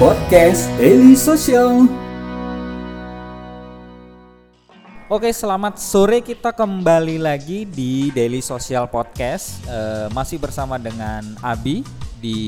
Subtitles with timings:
[0.00, 1.84] Podcast Daily Social.
[5.12, 6.24] Oke, selamat sore.
[6.24, 9.60] Kita kembali lagi di Daily Social Podcast.
[9.68, 11.84] Eh, masih bersama dengan Abi
[12.16, 12.38] di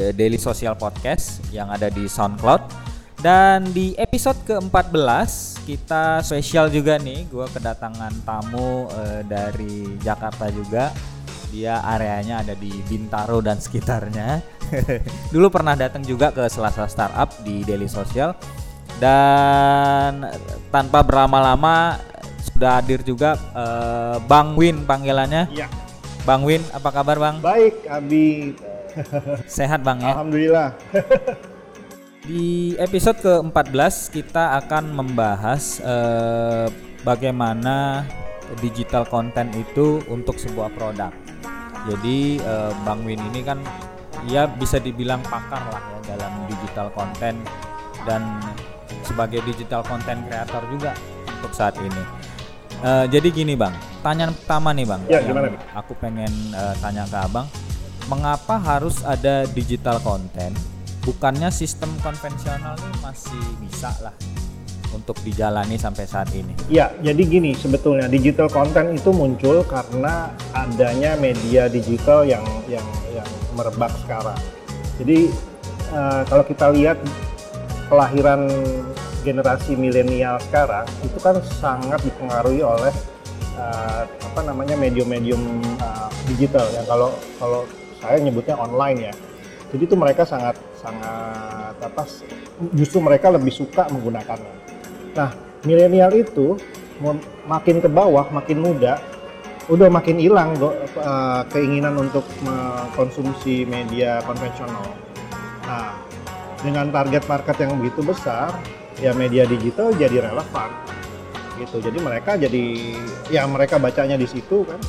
[0.00, 2.72] eh, Daily Social Podcast yang ada di SoundCloud.
[3.20, 10.88] Dan di episode ke-14 kita spesial juga nih, gue kedatangan tamu eh, dari Jakarta juga.
[11.54, 14.42] Dia areanya ada di Bintaro dan sekitarnya.
[15.34, 18.34] Dulu pernah datang juga ke Selasa Startup di Daily Social.
[18.98, 20.26] Dan
[20.74, 22.02] tanpa berlama-lama
[22.42, 25.46] sudah hadir juga eh, Bang Win panggilannya.
[25.54, 25.70] Iya.
[26.26, 27.38] Bang Win, apa kabar Bang?
[27.38, 28.58] Baik, Abi.
[29.46, 30.18] Sehat Bang ya?
[30.18, 30.74] Alhamdulillah.
[32.26, 36.66] Di episode ke-14 kita akan membahas eh,
[37.06, 38.02] bagaimana
[38.58, 41.23] digital content itu untuk sebuah produk.
[41.84, 43.60] Jadi eh, Bang Win ini kan
[44.24, 47.36] ya bisa dibilang pakar lah ya dalam digital content
[48.08, 48.40] dan
[49.04, 50.92] sebagai digital content creator juga
[51.28, 52.02] untuk saat ini.
[52.84, 55.02] Eh, jadi gini Bang, tanyaan pertama nih Bang.
[55.08, 55.52] Ya, gimana?
[55.76, 57.46] Aku pengen eh, tanya ke Abang,
[58.08, 60.56] mengapa harus ada digital content?
[61.04, 64.16] Bukannya sistem konvensional ini masih bisa lah
[64.94, 66.54] untuk dijalani sampai saat ini?
[66.70, 73.26] Ya, jadi gini sebetulnya digital content itu muncul karena adanya media digital yang yang yang
[73.58, 74.38] merebak sekarang.
[75.02, 75.28] Jadi
[75.90, 76.98] eh, kalau kita lihat
[77.90, 78.46] kelahiran
[79.26, 82.94] generasi milenial sekarang itu kan sangat dipengaruhi oleh
[83.58, 87.10] eh, apa namanya medium-medium eh, digital yang kalau
[87.42, 87.66] kalau
[87.98, 89.14] saya nyebutnya online ya.
[89.74, 92.02] Jadi itu mereka sangat sangat apa
[92.76, 94.63] justru mereka lebih suka menggunakannya.
[95.14, 95.30] Nah,
[95.62, 96.58] milenial itu
[97.46, 98.98] makin ke bawah, makin muda,
[99.70, 104.84] udah makin hilang eh, keinginan untuk mengkonsumsi media konvensional.
[105.64, 105.96] Nah,
[106.60, 108.52] dengan target market yang begitu besar,
[109.00, 110.70] ya media digital jadi relevan.
[111.54, 111.78] Gitu.
[111.78, 112.64] Jadi mereka jadi
[113.30, 114.80] ya mereka bacanya di situ kan.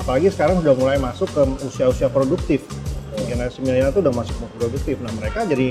[0.00, 2.66] Apalagi sekarang sudah mulai masuk ke usia-usia produktif.
[3.14, 4.96] Generasi milenial itu udah masuk ke produktif.
[4.98, 5.70] Nah, mereka jadi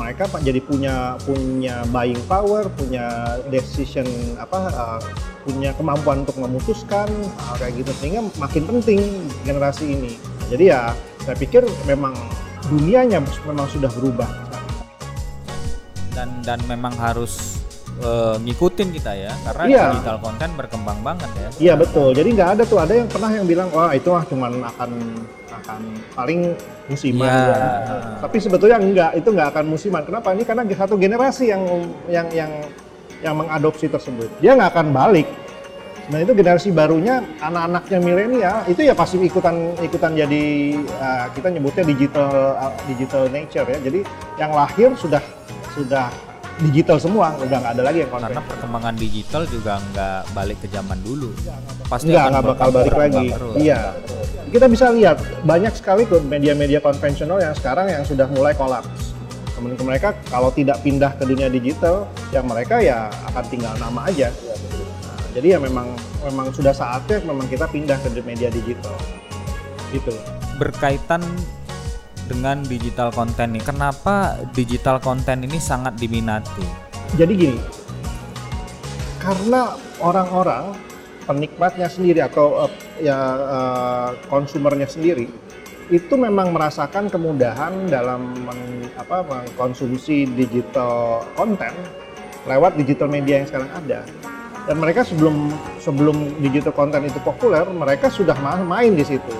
[0.00, 4.08] mereka pak jadi punya punya buying power, punya decision
[4.40, 5.00] apa uh,
[5.44, 7.08] punya kemampuan untuk memutuskan
[7.44, 9.00] hal kayak gitu sehingga makin penting
[9.44, 10.12] generasi ini.
[10.48, 12.16] Jadi ya saya pikir memang
[12.72, 14.28] dunianya memang sudah berubah.
[16.16, 17.62] Dan dan memang harus
[18.00, 19.84] eh, ngikutin kita ya, karena Iya.
[19.92, 21.48] digital content berkembang banget ya.
[21.60, 22.16] Iya betul.
[22.16, 24.90] Jadi nggak ada tuh ada yang pernah yang bilang wah itu mah cuman akan
[25.70, 25.82] akan
[26.18, 26.40] paling
[26.90, 27.30] musiman.
[27.30, 27.46] Iya.
[27.54, 27.98] ya.
[28.18, 30.02] Tapi sebetulnya enggak, itu nggak akan musiman.
[30.02, 30.34] Kenapa?
[30.34, 31.62] Ini karena satu generasi yang
[32.10, 32.50] yang yang
[33.20, 34.28] yang mengadopsi tersebut.
[34.42, 35.28] Dia nggak akan balik.
[36.10, 41.86] Nah itu generasi barunya anak-anaknya milenial itu ya pasti ikutan ikutan jadi uh, kita nyebutnya
[41.86, 43.78] digital uh, digital nature ya.
[43.78, 44.00] Jadi
[44.34, 45.22] yang lahir sudah
[45.70, 46.10] sudah
[46.60, 48.50] digital semua, udah nggak ada lagi yang Karena konvensional.
[48.52, 51.30] perkembangan digital juga nggak balik ke zaman dulu.
[51.88, 53.26] Pasti Enggak, akan nggak bakal balik lagi.
[53.32, 53.54] terus.
[53.56, 53.80] Iya.
[54.50, 59.14] Kita bisa lihat banyak sekali tuh media-media konvensional yang sekarang yang sudah mulai kolaps.
[59.54, 64.32] Kemudian mereka kalau tidak pindah ke dunia digital, yang mereka ya akan tinggal nama aja.
[65.04, 65.92] Nah, jadi ya memang
[66.24, 68.94] memang sudah saatnya memang kita pindah ke media digital.
[69.90, 70.14] Gitu.
[70.54, 71.18] berkaitan
[72.30, 73.64] dengan digital content nih.
[73.66, 76.62] Kenapa digital content ini sangat diminati?
[77.18, 77.58] Jadi gini,
[79.18, 80.78] karena orang-orang
[81.26, 82.72] penikmatnya sendiri atau eh,
[83.10, 85.26] ya eh, konsumernya sendiri
[85.90, 91.74] itu memang merasakan kemudahan dalam men- apa, mengkonsumsi digital content
[92.46, 94.06] lewat digital media yang sekarang ada.
[94.70, 95.50] Dan mereka sebelum
[95.82, 99.34] sebelum digital content itu populer, mereka sudah ma- main di situ.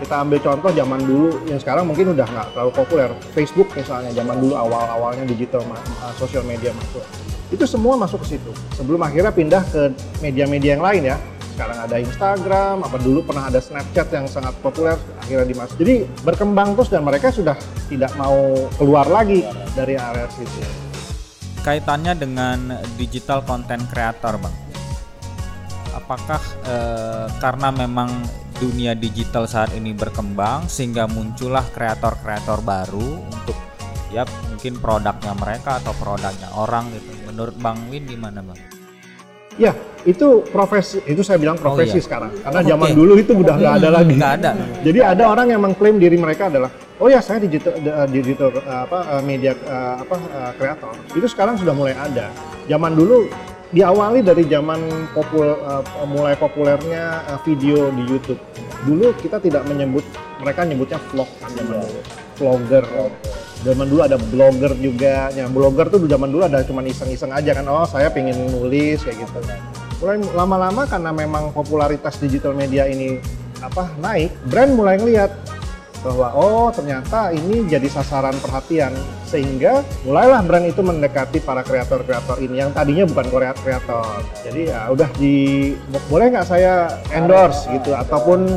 [0.00, 3.10] Kita ambil contoh zaman dulu yang sekarang mungkin udah nggak terlalu populer.
[3.36, 7.04] Facebook misalnya zaman dulu awal-awalnya digital uh, social media masuk.
[7.52, 8.48] Itu semua masuk ke situ.
[8.80, 9.92] Sebelum akhirnya pindah ke
[10.24, 11.16] media-media yang lain ya.
[11.52, 15.76] Sekarang ada Instagram, apa dulu pernah ada Snapchat yang sangat populer, akhirnya dimasuk.
[15.76, 17.52] Jadi berkembang terus dan mereka sudah
[17.92, 19.44] tidak mau keluar lagi
[19.76, 20.64] dari area situ.
[21.60, 24.56] Kaitannya dengan digital content creator, Bang.
[25.92, 28.08] Apakah eh, karena memang
[28.60, 33.56] dunia digital saat ini berkembang sehingga muncullah kreator-kreator baru untuk
[34.12, 37.10] ya mungkin produknya mereka atau produknya orang gitu.
[37.32, 38.60] Menurut Bang Win gimana, Bang?
[39.58, 39.76] Ya,
[40.08, 42.04] itu profesi, itu saya bilang profesi iya.
[42.04, 42.32] sekarang.
[42.44, 42.70] Karena Oke.
[42.70, 44.12] zaman dulu itu udah nggak ada lagi.
[44.16, 44.50] Nggak ada.
[44.80, 48.98] Jadi ada orang yang mengklaim diri mereka adalah, oh ya saya digital, uh, digital apa
[49.18, 50.16] uh, media uh, apa
[50.56, 50.92] kreator.
[51.12, 52.32] Itu sekarang sudah mulai ada.
[52.68, 53.28] Zaman dulu
[53.70, 58.40] diawali dari zaman popul, uh, mulai populernya uh, video di YouTube.
[58.86, 60.02] Dulu kita tidak menyebut
[60.42, 62.00] mereka nyebutnya vlog kan zaman dulu,
[62.40, 62.84] vlogger.
[63.60, 65.28] zaman dulu ada blogger juga.
[65.36, 67.64] Yang blogger tuh zaman dulu ada cuma iseng-iseng aja kan.
[67.68, 69.38] Oh saya pengen nulis kayak gitu.
[70.00, 73.20] Mulai lama-lama karena memang popularitas digital media ini
[73.60, 75.28] apa naik brand mulai ngelihat
[76.00, 78.92] bahwa oh ternyata ini jadi sasaran perhatian.
[79.28, 84.24] Sehingga mulailah brand itu mendekati para kreator-kreator ini yang tadinya bukan Korea kreator.
[84.42, 85.36] Jadi ya udah di
[86.10, 87.94] boleh nggak saya endorse gitu?
[87.94, 88.48] Ataupun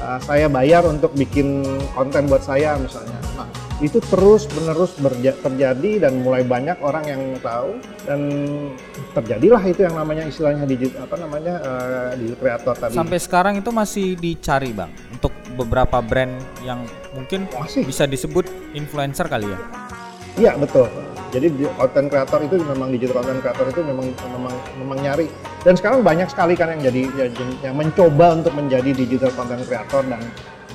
[0.00, 1.60] uh, saya bayar untuk bikin
[1.92, 3.18] konten buat saya misalnya.
[3.36, 3.50] Nah
[3.82, 7.76] itu terus menerus terjadi dan mulai banyak orang yang tahu.
[8.08, 8.20] Dan
[9.12, 12.96] terjadilah itu yang namanya istilahnya digital apa namanya uh, digital kreator tadi.
[12.96, 16.34] Sampai sekarang itu masih dicari bang untuk beberapa brand
[16.66, 16.82] yang
[17.14, 17.86] mungkin Masih.
[17.86, 19.58] bisa disebut influencer kali ya?
[20.34, 20.90] Iya betul.
[21.34, 25.26] Jadi konten kreator itu memang digital konten kreator itu memang memang memang nyari
[25.66, 30.02] dan sekarang banyak sekali kan yang jadi yang, yang mencoba untuk menjadi digital konten kreator
[30.06, 30.22] dan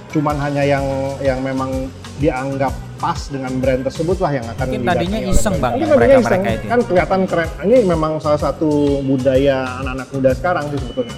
[0.10, 0.84] cuman hanya yang
[1.24, 1.88] yang memang
[2.20, 6.42] dianggap pas dengan brand tersebut lah yang akan Mungkin tadinya iseng bang Mungkin mereka, iseng,
[6.44, 6.68] mereka itu.
[6.68, 11.16] kan kelihatan keren ini memang salah satu budaya anak-anak muda sekarang sih sebetulnya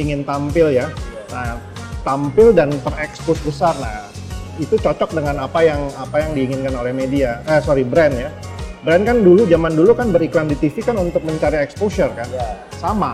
[0.00, 0.88] ingin tampil ya
[1.28, 1.60] nah
[2.08, 3.76] tampil dan terekspos besar.
[3.76, 4.08] Nah,
[4.56, 7.44] itu cocok dengan apa yang apa yang diinginkan oleh media.
[7.44, 8.32] Eh sorry brand ya.
[8.80, 12.24] Brand kan dulu zaman dulu kan beriklan di TV kan untuk mencari exposure kan.
[12.32, 12.64] Ya.
[12.80, 13.12] Sama.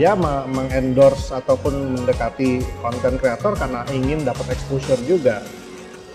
[0.00, 5.44] Dia mengendorse ataupun mendekati konten kreator karena ingin dapat exposure juga.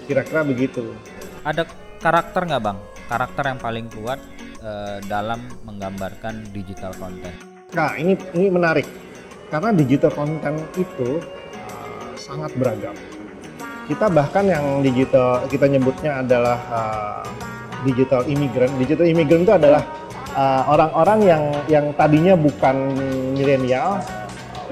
[0.10, 0.98] Kira-kira begitu.
[1.46, 1.70] Ada
[2.02, 2.78] karakter nggak bang?
[3.06, 4.18] Karakter yang paling kuat
[4.66, 7.38] uh, dalam menggambarkan digital content.
[7.78, 8.90] Nah ini ini menarik
[9.54, 11.22] karena digital content itu
[12.25, 12.98] sangat beragam.
[13.86, 17.22] Kita bahkan yang digital kita nyebutnya adalah uh,
[17.86, 18.74] digital immigrant.
[18.81, 19.86] Digital immigrant itu adalah
[20.33, 22.98] uh, orang-orang uh, yang yang tadinya bukan
[23.38, 24.01] milenial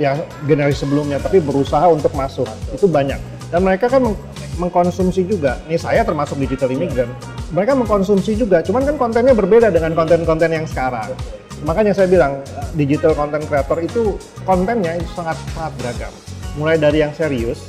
[0.02, 0.18] yang
[0.50, 2.50] generasi sebelumnya tapi berusaha untuk masuk.
[2.74, 3.22] Itu banyak.
[3.54, 4.18] Dan mereka kan meng
[4.58, 5.62] mengkonsumsi juga.
[5.70, 7.14] Nih saya termasuk digital immigrant.
[7.54, 11.14] Mereka mengkonsumsi juga, cuman kan kontennya berbeda dengan konten-konten yang sekarang.
[11.62, 12.42] Makanya saya bilang
[12.74, 17.66] digital content creator itu kontennya itu sangat sangat beragam mulai dari yang serius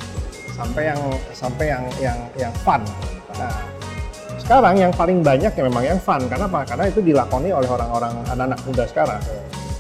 [0.55, 1.01] sampai yang
[1.35, 2.81] sampai yang yang yang fun.
[3.35, 3.55] Nah,
[4.39, 6.21] sekarang yang paling banyak ya memang yang fun.
[6.29, 6.63] Karena apa?
[6.69, 9.23] Karena itu dilakoni oleh orang-orang anak-anak muda sekarang.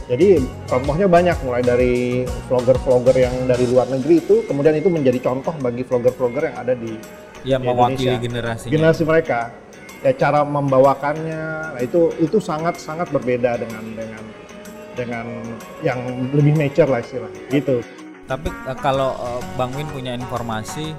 [0.05, 0.37] Jadi
[0.69, 5.81] contohnya banyak mulai dari vlogger-vlogger yang dari luar negeri itu kemudian itu menjadi contoh bagi
[5.81, 6.93] vlogger-vlogger yang ada di,
[7.41, 9.49] ya, di mewakili generasi generasi mereka.
[10.05, 14.23] Ya cara membawakannya nah itu itu sangat sangat berbeda dengan dengan
[14.93, 15.27] dengan
[15.81, 15.99] yang
[16.37, 17.81] lebih mature lah istilah gitu.
[18.25, 20.97] Tapi uh, kalau uh, Bang Win punya informasi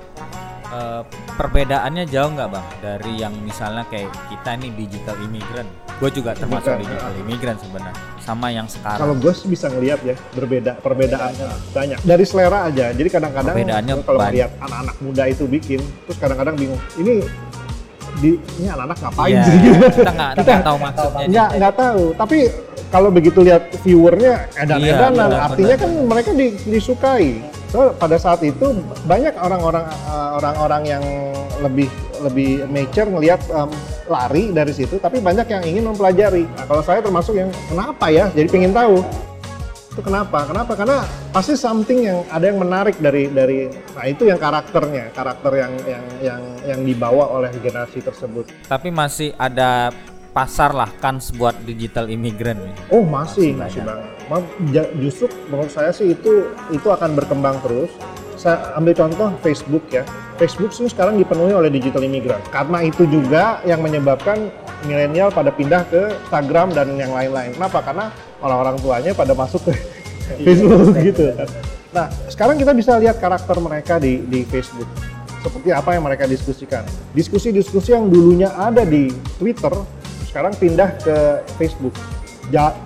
[0.69, 1.01] uh,
[1.35, 5.69] perbedaannya jauh nggak Bang dari yang misalnya kayak kita nih digital immigrant.
[5.95, 6.83] Gue juga termasuk Bukan.
[6.85, 9.01] digital immigrant sebenarnya sama yang sekarang.
[9.05, 12.91] Kalau gue sih bisa ngelihat ya berbeda perbedaannya banyak dari selera aja.
[12.91, 13.55] Jadi kadang-kadang
[14.01, 17.21] kalau melihat anak-anak muda itu bikin, terus kadang-kadang bingung ini
[18.21, 19.59] di ini anak-anak ngapain yeah, sih?
[19.99, 21.25] Kita nggak tahu maksudnya.
[21.27, 22.03] Nggak nggak tahu.
[22.15, 22.37] Tapi
[22.93, 27.43] kalau begitu lihat viewernya edan-edanan, iya, artinya kan mereka di, disukai.
[27.73, 28.71] So pada saat itu
[29.03, 31.03] banyak orang-orang uh, orang-orang yang
[31.59, 31.91] lebih
[32.23, 33.67] lebih mature ngelihat um,
[34.07, 36.47] lari dari situ, tapi banyak yang ingin mempelajari.
[36.55, 38.31] Nah, kalau saya termasuk yang kenapa ya?
[38.31, 39.03] Jadi pengen tahu
[39.95, 40.43] itu kenapa?
[40.43, 40.75] Kenapa?
[40.75, 45.71] Karena pasti something yang ada yang menarik dari dari nah itu yang karakternya, karakter yang
[45.87, 48.51] yang yang yang dibawa oleh generasi tersebut.
[48.67, 49.95] Tapi masih ada
[50.35, 52.59] pasar lah kan buat digital imigran
[52.91, 54.91] Oh masih masih, banget.
[54.99, 57.87] Justru menurut saya sih itu itu akan berkembang terus.
[58.45, 60.05] Saya ambil contoh Facebook ya.
[60.37, 62.37] Facebook sih sekarang dipenuhi oleh digital imigran.
[62.53, 64.53] Karena itu juga yang menyebabkan
[64.85, 67.57] milenial pada pindah ke Instagram dan yang lain-lain.
[67.57, 67.81] Kenapa?
[67.81, 68.13] Karena
[68.45, 69.73] orang-orang tuanya pada masuk ke
[70.45, 71.49] Facebook gitu kan.
[71.89, 74.93] Nah, sekarang kita bisa lihat karakter mereka di di Facebook.
[75.41, 76.85] Seperti apa yang mereka diskusikan.
[77.17, 79.09] Diskusi-diskusi yang dulunya ada di
[79.41, 79.73] Twitter
[80.29, 81.97] sekarang pindah ke Facebook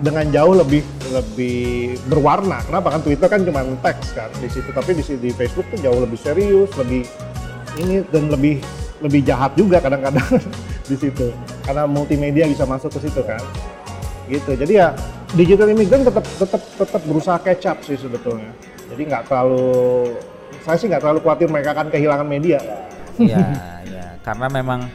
[0.00, 2.64] dengan jauh lebih lebih berwarna.
[2.64, 6.00] Kenapa kan Twitter kan cuma teks kan di situ, tapi di, di Facebook tuh jauh
[6.00, 7.04] lebih serius, lebih
[7.76, 8.62] ini dan lebih
[9.00, 10.26] lebih jahat juga kadang-kadang
[10.90, 11.32] di situ.
[11.64, 13.42] Karena multimedia bisa masuk ke situ kan.
[14.30, 14.54] Gitu.
[14.56, 14.94] Jadi ya
[15.36, 18.50] digital immigrant tetap tetap tetap berusaha catch up sih sebetulnya.
[18.90, 20.14] Jadi nggak terlalu
[20.64, 22.60] saya sih nggak terlalu khawatir mereka akan kehilangan media.
[23.20, 23.44] Iya,
[23.88, 24.06] ya.
[24.24, 24.88] Karena memang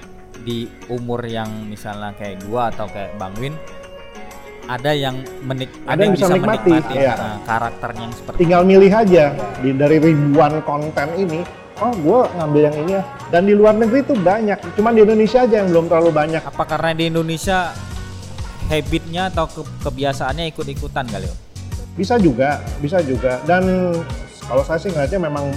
[0.46, 3.58] di umur yang misalnya kayak gua atau kayak Bang Win
[4.66, 7.14] ada yang menik ada, ada yang bisa, bisa menikmati, menikmati ya.
[7.46, 9.26] karakternya yang seperti tinggal milih aja.
[9.62, 11.40] Di dari ribuan konten ini
[11.82, 13.04] oh gue ngambil yang ini ya.
[13.30, 14.58] Dan di luar negeri tuh banyak.
[14.78, 16.42] Cuman di Indonesia aja yang belum terlalu banyak.
[16.42, 17.72] Apa karena di Indonesia
[18.66, 21.38] habitnya atau ke kebiasaannya ikut-ikutan kali ya
[21.96, 23.40] bisa juga bisa juga.
[23.48, 23.96] Dan
[24.46, 25.50] kalau saya sih ngeliatnya memang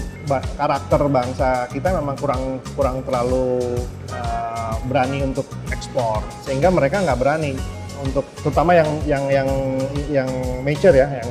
[0.57, 3.85] karakter bangsa kita memang kurang kurang terlalu
[4.15, 6.23] uh, berani untuk ekspor.
[6.47, 7.53] Sehingga mereka nggak berani
[8.03, 9.49] untuk terutama yang yang yang
[10.09, 10.31] yang
[10.63, 11.29] major ya yang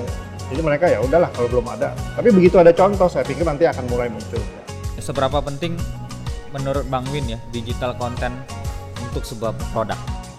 [0.48, 3.86] jadi mereka ya udahlah kalau belum ada tapi begitu ada contoh saya pikir nanti akan
[3.88, 4.40] mulai muncul
[4.98, 5.80] Seberapa penting
[6.52, 8.36] menurut Bang Win ya digital content
[9.00, 9.96] untuk sebuah produk?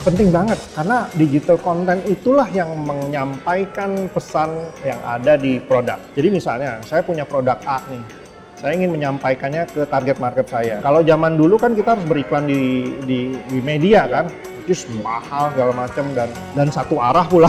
[0.08, 5.98] penting banget karena digital content itulah yang menyampaikan pesan yang ada di produk.
[6.14, 8.02] Jadi misalnya saya punya produk A nih,
[8.58, 10.82] saya ingin menyampaikannya ke target market saya.
[10.82, 14.26] Kalau zaman dulu kan kita harus beriklan di di, di media kan,
[14.66, 17.48] itu mahal segala macam dan dan satu arah pula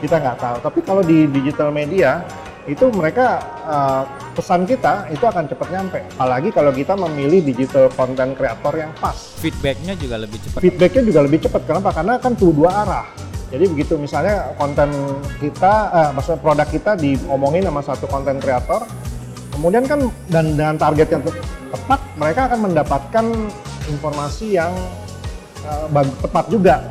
[0.00, 0.56] kita nggak tahu.
[0.64, 2.24] Tapi kalau di digital media
[2.64, 6.00] itu mereka uh, pesan kita itu akan cepat nyampe.
[6.16, 9.36] Apalagi kalau kita memilih digital content creator yang pas.
[9.44, 10.60] Feedbacknya juga lebih cepat.
[10.64, 11.60] Feedbacknya juga lebih cepat.
[11.68, 11.88] Kenapa?
[11.92, 13.06] Karena kan tuh dua arah.
[13.50, 14.94] Jadi begitu misalnya konten
[15.42, 18.86] kita, eh, maksudnya produk kita diomongin sama satu konten kreator,
[19.50, 21.22] kemudian kan dan dengan target yang
[21.70, 23.24] tepat, mereka akan mendapatkan
[23.90, 24.72] informasi yang
[25.66, 25.86] uh,
[26.22, 26.82] tepat juga,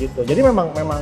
[0.00, 0.24] gitu.
[0.24, 1.00] Jadi memang memang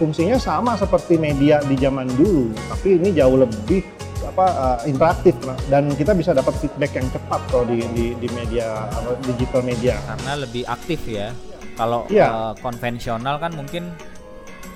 [0.00, 3.84] fungsinya sama seperti media di zaman dulu, tapi ini jauh lebih
[4.22, 5.36] apa uh, interaktif.
[5.68, 8.88] Dan kita bisa dapat feedback yang cepat kalau di, di di media
[9.28, 10.00] digital media.
[10.08, 11.30] Karena lebih aktif ya.
[11.72, 12.28] Kalau Iya.
[12.28, 13.92] uh, konvensional kan mungkin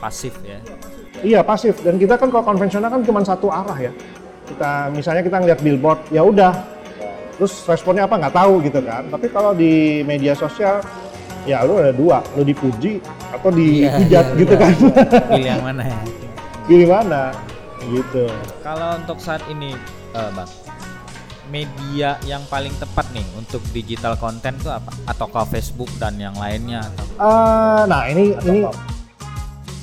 [0.00, 0.60] pasif ya.
[1.25, 1.80] Iya pasif.
[1.80, 3.92] Dan kita kan kalau konvensional kan cuma satu arah ya
[4.46, 6.52] kita misalnya kita ngeliat billboard ya udah.
[7.36, 8.16] Terus responnya apa?
[8.16, 9.02] Nggak tahu gitu kan.
[9.12, 10.80] Tapi kalau di media sosial
[11.44, 12.24] ya lu ada dua.
[12.32, 12.98] Lu dipuji
[13.28, 14.72] atau dihujat Iya, gitu iya, kan.
[14.72, 15.02] Iya.
[15.30, 16.00] pilih yang mana ya?
[16.64, 17.22] Pilih mana?
[17.86, 18.24] Gitu.
[18.64, 19.76] Kalau untuk saat ini
[20.16, 20.50] eh, bang
[21.46, 24.90] media yang paling tepat nih untuk digital content itu apa?
[25.06, 26.82] Atau ke Facebook dan yang lainnya?
[26.82, 28.60] Atau Eh, nah ini ini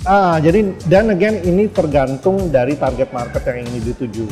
[0.03, 4.25] ah jadi dan again ini tergantung dari target market yang ingin dituju.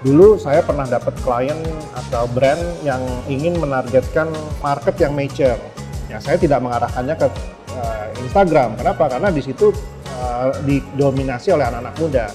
[0.00, 1.60] Dulu saya pernah dapat klien
[1.92, 4.32] atau brand yang ingin menargetkan
[4.64, 5.60] market yang mature.
[6.08, 7.28] Ya saya tidak mengarahkannya ke
[7.76, 8.80] eh, Instagram.
[8.80, 9.12] Kenapa?
[9.12, 9.68] Karena di situ
[10.08, 12.26] eh, didominasi oleh anak-anak muda.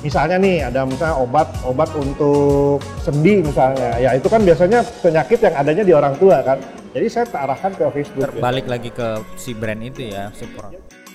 [0.00, 4.00] Misalnya nih ada misalnya obat obat untuk sendi misalnya.
[4.00, 6.56] Ya itu kan biasanya penyakit yang adanya di orang tua kan.
[6.96, 8.32] Jadi saya arahkan ke Facebook.
[8.32, 8.32] ya.
[8.32, 10.48] terbalik lagi ke si brand itu ya si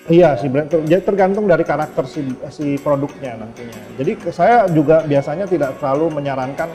[0.09, 3.77] Iya, si brand jadi tergantung dari karakter si, si produknya nantinya.
[3.93, 6.65] Jadi saya juga biasanya tidak selalu menyarankan,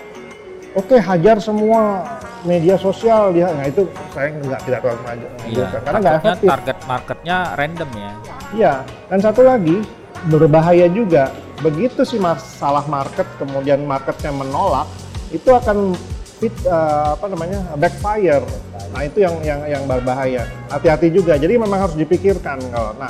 [0.78, 2.06] oke hajar semua
[2.46, 6.48] media sosial dia, nah itu saya nggak tidak terlalu maju, Iya, karena nggak efektif.
[6.54, 8.12] target marketnya random ya.
[8.54, 8.74] Iya,
[9.10, 9.76] dan satu lagi
[10.30, 11.34] berbahaya juga.
[11.58, 14.86] Begitu si masalah market kemudian marketnya menolak,
[15.34, 15.98] itu akan
[16.44, 18.44] fit eh, apa namanya backfire.
[18.92, 20.44] Nah itu yang yang yang berbahaya.
[20.68, 21.40] Hati-hati juga.
[21.40, 22.92] Jadi memang harus dipikirkan kalau.
[23.00, 23.08] Nah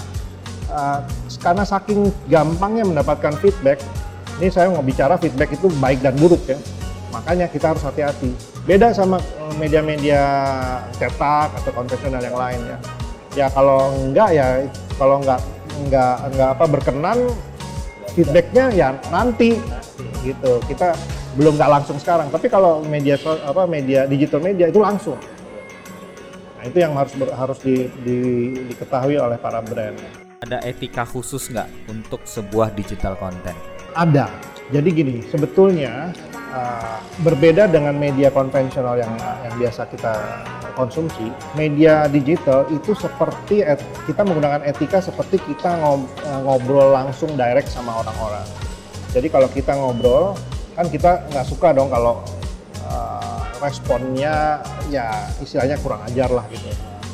[0.70, 0.98] eh,
[1.42, 3.82] karena saking gampangnya mendapatkan feedback,
[4.38, 6.58] ini saya mau bicara feedback itu baik dan buruk ya.
[7.10, 8.30] Makanya kita harus hati-hati.
[8.62, 10.22] Beda sama eh, media-media
[10.94, 12.78] cetak atau konvensional yang lain ya.
[13.34, 14.62] Ya kalau enggak ya
[14.94, 15.42] kalau enggak
[15.82, 17.18] enggak enggak apa berkenan
[18.14, 19.58] feedbacknya ya nanti
[20.22, 20.62] gitu.
[20.70, 20.94] Kita
[21.34, 22.30] belum nggak langsung sekarang.
[22.30, 25.18] Tapi kalau media apa media digital media itu langsung.
[26.58, 29.98] Nah itu yang harus harus di- di- diketahui oleh para brand.
[30.44, 33.56] Ada etika khusus nggak untuk sebuah digital content?
[33.96, 34.28] Ada.
[34.72, 36.08] Jadi gini, sebetulnya
[36.52, 39.12] uh, berbeda dengan media konvensional yang
[39.44, 40.14] yang biasa kita
[40.72, 46.08] konsumsi, media digital itu seperti et- kita menggunakan etika seperti kita ngob-
[46.48, 48.44] ngobrol langsung direct sama orang-orang.
[49.12, 50.34] Jadi kalau kita ngobrol,
[50.74, 52.20] kan kita nggak suka dong kalau
[52.86, 56.68] uh, responnya ya istilahnya kurang ajar lah gitu.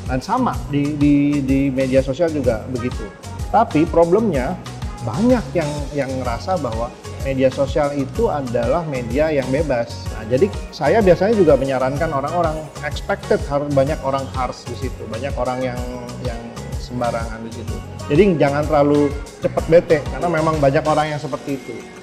[0.09, 3.07] Dan sama di, di, di media sosial juga begitu.
[3.47, 4.59] Tapi problemnya
[5.07, 6.91] banyak yang yang ngerasa bahwa
[7.23, 10.09] media sosial itu adalah media yang bebas.
[10.13, 15.33] Nah, jadi saya biasanya juga menyarankan orang-orang expected harus banyak orang harus di situ, banyak
[15.37, 15.79] orang yang
[16.25, 16.39] yang
[16.81, 17.75] sembarangan di situ.
[18.11, 19.07] Jadi jangan terlalu
[19.39, 22.00] cepat bete karena memang banyak orang yang seperti itu.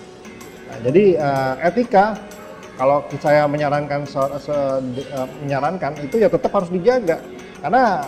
[0.81, 2.15] Jadi eh, etika
[2.75, 7.19] kalau saya menyarankan se- se- eh, menyarankan itu ya tetap harus dijaga
[7.59, 8.07] karena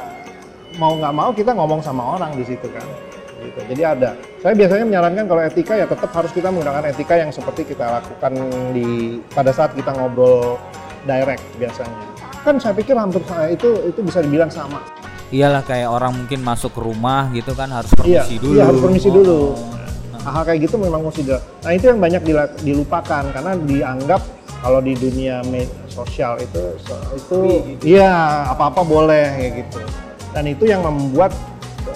[0.79, 2.87] mau nggak mau kita ngomong sama orang di situ kan
[3.41, 3.61] gitu.
[3.73, 4.11] Jadi ada.
[4.39, 8.33] Saya biasanya menyarankan kalau etika ya tetap harus kita menggunakan etika yang seperti kita lakukan
[8.71, 10.61] di pada saat kita ngobrol
[11.03, 12.05] direct biasanya.
[12.41, 14.81] Kan saya pikir hampir saya itu itu bisa dibilang sama.
[15.31, 18.53] Iyalah kayak orang mungkin masuk ke rumah gitu kan harus Iya, permisi dulu.
[18.53, 19.39] iya harus permisi Oh, dulu.
[20.21, 22.23] Nah, Hal kayak gitu memang mesti di- Nah itu yang banyak
[22.61, 24.21] dilupakan karena dianggap
[24.61, 25.41] kalau di dunia
[25.89, 27.39] sosial itu so- itu
[27.81, 29.81] iya apa-apa boleh kayak gitu.
[30.31, 31.33] Dan itu yang membuat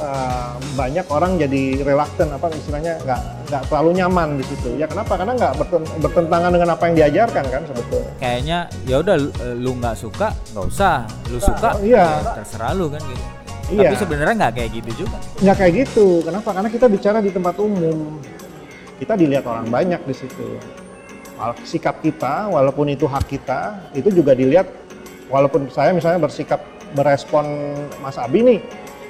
[0.00, 3.20] uh, banyak orang jadi reluctant apa istilahnya nggak
[3.52, 4.74] nggak terlalu nyaman di situ.
[4.80, 5.20] Ya kenapa?
[5.20, 5.52] Karena nggak
[6.00, 8.10] bertentangan dengan apa yang diajarkan kan sebetulnya.
[8.18, 9.16] Kayaknya ya udah
[9.54, 12.06] lu nggak suka nggak usah, lu suka nah, iya.
[12.24, 13.24] ya terserah lu kan gitu.
[13.72, 13.88] Iya.
[13.88, 15.16] Tapi sebenarnya nggak kayak gitu juga.
[15.40, 16.06] Nggak kayak gitu.
[16.24, 16.48] Kenapa?
[16.52, 18.20] Karena kita bicara di tempat umum.
[19.00, 20.48] Kita dilihat orang banyak di situ.
[21.66, 24.68] Sikap kita, walaupun itu hak kita, itu juga dilihat.
[25.32, 26.60] Walaupun saya misalnya bersikap
[26.94, 28.60] berespon Mas Abi nih,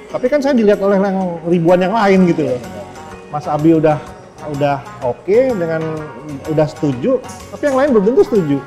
[0.09, 2.59] tapi kan saya dilihat oleh yang ribuan yang lain gitu loh.
[3.29, 3.99] Mas Abi udah
[4.57, 5.83] udah oke okay dengan
[6.49, 7.21] udah setuju,
[7.53, 8.57] tapi yang lain belum tentu setuju.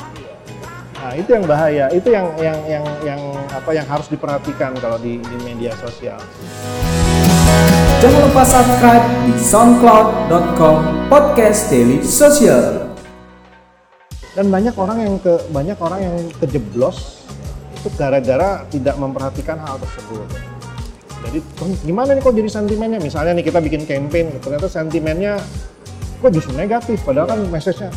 [1.08, 1.88] Nah, itu yang bahaya.
[1.88, 6.20] Itu yang yang yang yang apa yang harus diperhatikan kalau di, di media sosial.
[8.04, 12.92] Jangan lupa subscribe di soundcloud.com podcast daily social.
[14.36, 17.24] Dan banyak orang yang ke banyak orang yang kejeblos
[17.72, 20.28] itu gara-gara tidak memperhatikan hal tersebut.
[21.24, 21.40] Jadi
[21.88, 23.00] gimana nih kok jadi sentimennya?
[23.00, 25.40] Misalnya nih kita bikin campaign, ternyata sentimennya
[26.20, 27.88] kok justru negatif, padahal kan message-nya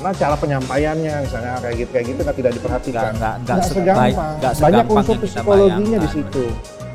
[0.00, 3.12] karena cara penyampaiannya misalnya kayak gitu kayak gitu kan tidak diperhatikan.
[3.20, 4.32] Nggak nggak segampang.
[4.40, 6.44] gak banyak unsur psikologinya di situ.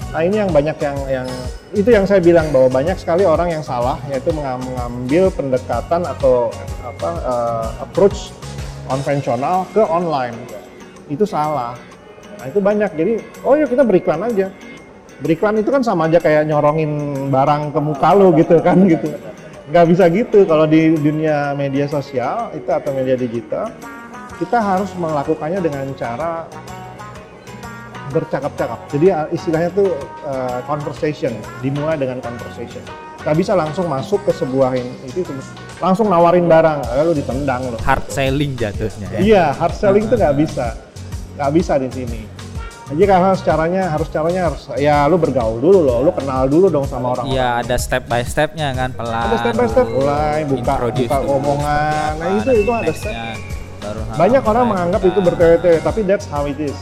[0.10, 1.28] Nah ini yang banyak yang yang
[1.78, 6.50] itu yang saya bilang bahwa banyak sekali orang yang salah yaitu mengambil pendekatan atau
[6.82, 8.34] apa uh, approach
[8.90, 10.34] konvensional ke online.
[11.06, 11.78] Itu salah.
[12.42, 12.90] Nah itu banyak.
[12.90, 13.14] Jadi
[13.46, 14.50] oh ya kita beriklan aja.
[15.22, 16.90] Beriklan itu kan sama aja kayak nyorongin
[17.30, 19.14] barang ke muka lo gitu kan gitu
[19.70, 20.46] nggak bisa gitu.
[20.46, 23.70] Kalau di dunia media sosial itu atau media digital
[24.36, 26.44] kita harus melakukannya dengan cara
[28.12, 28.80] bercakap-cakap.
[28.92, 29.96] Jadi uh, istilahnya tuh
[30.28, 31.34] uh, conversation.
[31.64, 32.84] Dimulai dengan conversation.
[33.26, 35.26] Nggak bisa langsung masuk ke sebuah itu
[35.82, 37.80] langsung nawarin barang lalu ditendang loh.
[37.82, 39.20] Hard selling jatuhnya ya?
[39.20, 40.78] iya hard selling itu nggak bisa.
[41.36, 42.35] Nggak bisa di sini
[42.86, 46.86] jadi karena caranya harus caranya harus ya lu bergaul dulu loh, lu kenal dulu dong
[46.86, 47.26] sama orang.
[47.34, 49.26] Iya, ada step by stepnya kan pelan.
[49.26, 52.12] Ada step by step, mulai buka buka omongan.
[52.22, 53.14] Nah itu itu ada step.
[54.14, 56.78] Banyak orang menganggap itu bertele-tele, tapi that's how it is.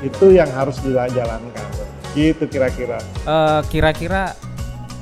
[0.00, 1.68] Itu yang harus dijalankan.
[2.16, 2.96] Gitu kira-kira.
[3.28, 4.32] Uh, kira-kira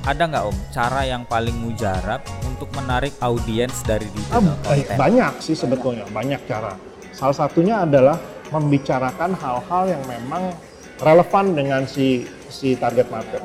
[0.03, 5.55] ada nggak om cara yang paling mujarab untuk menarik audiens dari digital ah, Banyak sih
[5.55, 6.75] sebetulnya, banyak cara.
[7.15, 8.19] Salah satunya adalah
[8.55, 10.55] membicarakan hal-hal yang memang
[11.03, 13.43] relevan dengan si si target market.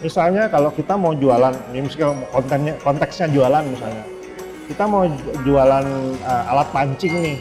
[0.00, 4.02] Misalnya kalau kita mau jualan, misalnya kontennya konteksnya jualan misalnya,
[4.66, 5.06] kita mau
[5.46, 5.84] jualan
[6.26, 7.36] uh, alat pancing nih,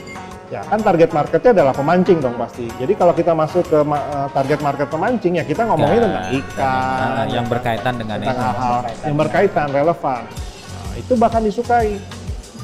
[0.53, 2.69] ya kan target marketnya adalah pemancing dong pasti.
[2.77, 6.99] Jadi kalau kita masuk ke uh, target market pemancing ya kita ngomongin ya, tentang ikan,
[7.01, 8.75] nah, yang berkaitan dengan tentang hal-hal
[9.07, 10.21] yang berkaitan relevan.
[10.27, 11.97] Nah, itu bahkan disukai.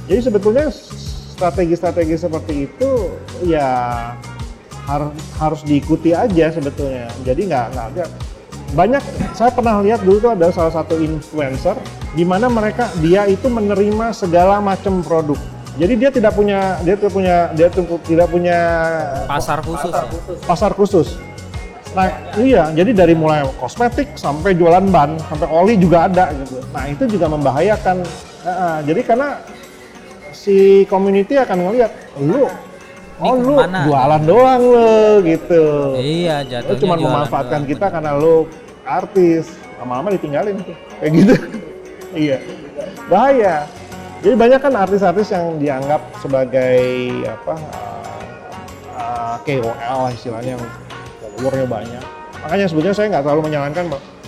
[0.05, 0.69] Jadi sebetulnya
[1.37, 3.13] strategi-strategi seperti itu
[3.45, 3.69] ya
[4.89, 5.01] har
[5.37, 7.05] harus diikuti aja sebetulnya.
[7.21, 8.09] Jadi nggak nggak
[8.75, 8.99] banyak
[9.31, 11.77] saya pernah lihat dulu tuh ada salah satu influencer
[12.17, 15.37] di mana mereka dia itu menerima segala macam produk.
[15.77, 18.57] Jadi dia tidak punya dia tuh punya dia tuh tidak punya
[19.29, 19.93] pasar khusus.
[19.93, 20.37] Pasar khusus.
[20.43, 21.07] Pasar khusus.
[21.93, 26.59] Nah iya, jadi dari mulai kosmetik sampai jualan ban, sampai oli juga ada gitu.
[26.73, 28.03] Nah itu juga membahayakan.
[28.47, 29.37] Uh, jadi karena
[30.47, 30.57] si
[30.87, 31.91] community akan ngelihat
[32.23, 32.47] lu
[33.17, 33.81] Oh lu ke mana?
[33.89, 35.65] jualan doang lo gitu.
[35.97, 36.69] Iya jatuhnya.
[36.69, 37.93] Lu cuma memanfaatkan doang, kita bener.
[37.97, 38.35] karena lu
[38.85, 39.49] artis.
[39.81, 40.77] Lama-lama ditinggalin tuh.
[41.01, 41.35] Kayak gitu.
[42.29, 42.37] iya.
[43.09, 43.65] Bahaya.
[44.21, 46.77] Jadi banyak kan artis-artis yang dianggap sebagai
[47.25, 48.17] apa uh,
[48.93, 50.63] uh, KOL istilahnya yang
[51.21, 52.03] followernya banyak.
[52.45, 53.85] Makanya sebetulnya saya nggak terlalu menyarankan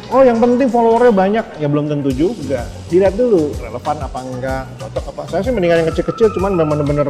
[0.09, 1.45] oh yang penting followernya banyak.
[1.61, 2.65] Ya belum tentu juga.
[2.89, 5.21] Dilihat dulu relevan apa enggak cocok apa.
[5.29, 7.09] Saya sih mendingan yang kecil-kecil cuman benar-benar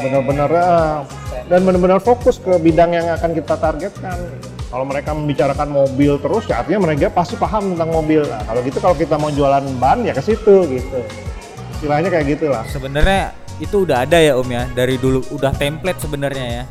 [0.00, 0.96] benar-benar uh,
[1.50, 4.18] dan benar-benar fokus ke bidang yang akan kita targetkan.
[4.70, 8.22] Kalau mereka membicarakan mobil terus ya artinya mereka pasti paham tentang mobil.
[8.22, 11.00] Nah, kalau gitu kalau kita mau jualan ban ya ke situ gitu.
[11.78, 12.62] Istilahnya kayak gitulah.
[12.70, 14.70] Sebenarnya itu udah ada ya om ya.
[14.70, 16.64] Dari dulu udah template sebenarnya ya.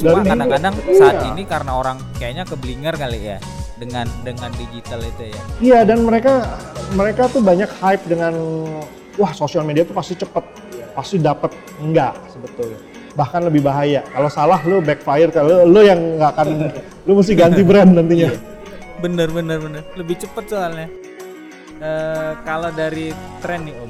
[0.00, 1.28] Cuma kadang-kadang saat iya.
[1.34, 3.38] ini karena orang kayaknya keblinger kali ya
[3.80, 5.42] dengan dengan digital itu ya.
[5.58, 6.44] Iya dan mereka
[6.92, 8.36] mereka tuh banyak hype dengan
[9.16, 10.44] wah sosial media tuh pasti cepet,
[10.92, 12.78] pasti dapat enggak sebetulnya.
[13.16, 14.04] Bahkan lebih bahaya.
[14.12, 16.48] Kalau salah lu backfire kalau lu yang nggak akan
[17.08, 18.28] lu mesti ganti brand nantinya.
[18.28, 18.38] Iya.
[19.00, 19.82] Bener bener bener.
[19.96, 20.88] Lebih cepet soalnya.
[21.80, 23.08] Uh, kalau dari
[23.40, 23.88] tren nih Om,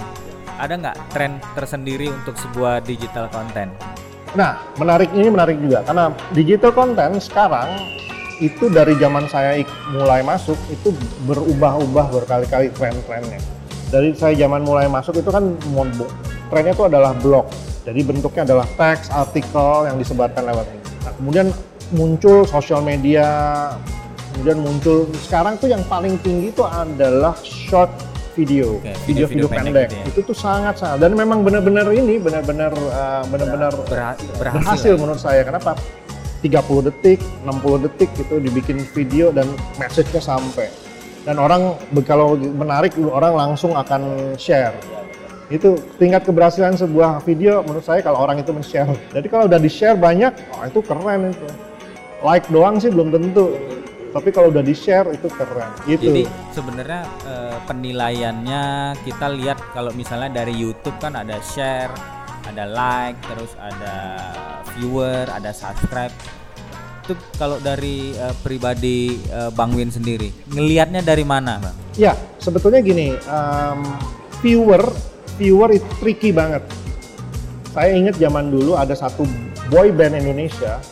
[0.62, 3.74] ada nggak tren tersendiri untuk sebuah digital konten?
[4.38, 7.66] Nah, menarik ini menarik juga karena digital konten sekarang
[8.40, 9.60] itu dari zaman saya
[9.92, 10.90] mulai masuk itu
[11.28, 13.38] berubah-ubah berkali-kali tren-trennya.
[13.92, 15.54] Dari saya zaman mulai masuk itu kan
[16.48, 17.46] trennya itu adalah blog.
[17.84, 20.82] Jadi bentuknya adalah teks, artikel yang disebarkan lewat ini.
[21.04, 21.46] Nah, kemudian
[21.92, 23.26] muncul sosial media
[24.30, 27.90] kemudian muncul sekarang tuh yang paling tinggi itu adalah short
[28.38, 29.88] video, video-video video-video pendek pendek.
[29.90, 30.04] gitu ya.
[30.06, 35.20] Itu tuh sangat sangat dan memang benar-benar ini benar-benar uh, benar-benar Berha- berhasil, berhasil menurut
[35.20, 35.42] saya.
[35.42, 35.74] Kenapa?
[36.40, 40.72] 30 detik, 60 detik itu dibikin video dan message-nya sampai.
[41.24, 41.76] Dan orang
[42.08, 44.72] kalau menarik orang langsung akan share.
[45.52, 48.88] Itu tingkat keberhasilan sebuah video menurut saya kalau orang itu men-share.
[49.12, 51.48] Jadi kalau udah di-share banyak, oh itu keren itu.
[52.24, 53.58] Like doang sih belum tentu.
[54.10, 55.70] Tapi kalau udah di-share itu keren.
[55.84, 56.08] Gitu.
[56.08, 56.22] Jadi
[56.54, 58.64] sebenarnya eh, penilaiannya
[59.04, 61.92] kita lihat kalau misalnya dari YouTube kan ada share,
[62.46, 63.96] ada like, terus ada
[64.76, 66.12] viewer, ada subscribe.
[67.06, 71.76] Itu kalau dari eh, pribadi eh, Bang Win sendiri, ngelihatnya dari mana, Bang?
[71.98, 73.80] Ya, sebetulnya gini, em,
[74.40, 74.82] viewer,
[75.36, 76.62] viewer itu tricky banget.
[77.70, 79.22] Saya ingat zaman dulu ada satu
[79.70, 80.82] boy band Indonesia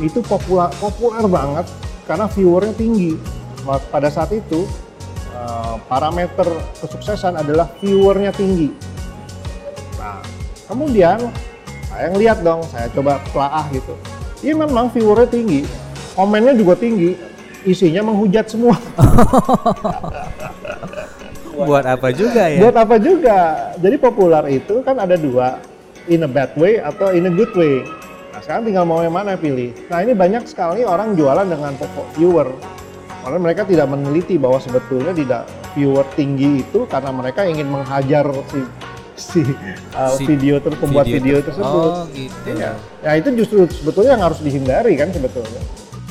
[0.00, 1.66] itu populer populer banget
[2.08, 3.12] karena viewernya tinggi.
[3.92, 4.64] Pada saat itu
[5.36, 6.48] eh, parameter
[6.80, 8.72] kesuksesan adalah viewernya tinggi.
[10.00, 10.24] Nah,
[10.64, 11.28] kemudian
[11.90, 13.94] saya ngeliat dong, saya coba telaah gitu.
[14.40, 15.60] Iya memang viewernya tinggi,
[16.14, 17.18] komennya juga tinggi,
[17.66, 18.78] isinya menghujat semua.
[21.60, 22.62] Buat apa juga ya?
[22.62, 23.38] Buat apa juga?
[23.76, 25.60] Jadi populer itu kan ada dua,
[26.08, 27.84] in a bad way atau in a good way.
[28.32, 29.74] Nah sekarang tinggal mau yang mana pilih.
[29.92, 32.48] Nah ini banyak sekali orang jualan dengan pokok viewer.
[33.20, 35.42] Karena mereka tidak meneliti bahwa sebetulnya tidak
[35.76, 38.64] viewer tinggi itu karena mereka ingin menghajar si
[39.20, 39.40] si,
[39.94, 41.92] uh, Si video ter pembuat video, ter- tersebut.
[41.92, 42.48] Oh, gitu.
[42.48, 42.72] Iya.
[43.00, 45.60] Ya itu justru sebetulnya yang harus dihindari kan sebetulnya.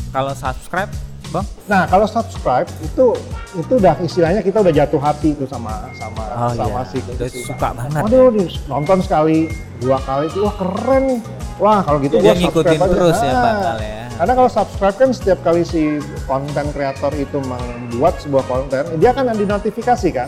[0.09, 0.89] Kalau subscribe,
[1.29, 1.45] Bang?
[1.65, 3.13] Nah kalau subscribe itu
[3.51, 6.89] itu udah istilahnya kita udah jatuh hati tuh sama sama Oh sama iya.
[6.89, 8.01] si Udah suka banget.
[8.01, 11.19] Waduh, di- nonton sekali, dua kali itu wah keren nih.
[11.59, 12.93] Wah, kalau gitu Dia gua ngikutin subscribe aja.
[12.95, 13.95] terus ya, Ah, bakal ya.
[14.09, 15.81] Karena kalau subscribe kan setiap kali si
[16.23, 20.27] konten kreator itu membuat sebuah konten, dia akan dinotifikasi kan.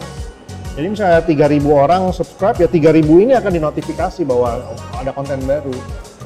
[0.71, 4.63] Jadi misalnya 3000 orang subscribe ya 3000 ini akan dinotifikasi bahwa
[4.95, 5.75] ada konten baru.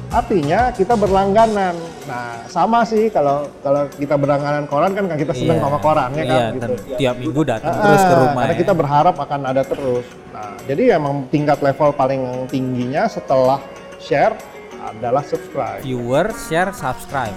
[0.06, 1.74] Artinya kita berlangganan.
[2.06, 5.66] Nah, sama sih kalau kalau kita berlangganan koran kan kita seneng Iya.
[5.66, 6.72] sama koran ya kan Iya, gitu.
[6.94, 8.60] tiap minggu datang Ah, terus ke rumah karena ya.
[8.62, 10.06] kita berharap akan ada terus.
[10.30, 13.58] Nah, jadi emang tingkat level paling tingginya setelah
[13.98, 14.38] share
[14.78, 15.82] adalah subscribe.
[15.82, 17.34] Viewer, share, subscribe.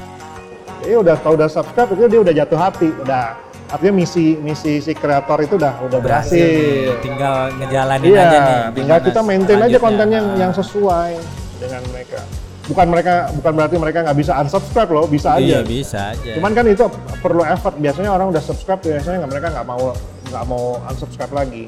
[0.79, 3.33] Jadi udah kalau udah subscribe itu dia udah jatuh hati, udah
[3.69, 6.35] artinya misi misi si kreator itu udah udah Berhasil.
[6.35, 6.99] berhasil.
[6.99, 8.59] Tinggal ngejalanin Iya, aja nih.
[8.73, 10.37] tinggal kita maintain aja konten yang Ah.
[10.37, 11.11] yang sesuai
[11.57, 12.19] dengan mereka.
[12.65, 15.41] Bukan mereka bukan berarti mereka nggak bisa unsubscribe loh, bisa aja.
[15.41, 16.33] Iya, bisa aja.
[16.33, 16.85] Cuman kan itu
[17.17, 17.73] perlu effort.
[17.75, 19.83] Biasanya orang udah subscribe, biasanya nggak mereka nggak mau
[20.29, 21.63] nggak mau unsubscribe lagi.